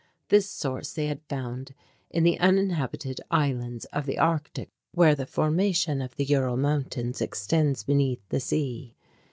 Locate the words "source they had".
0.49-1.21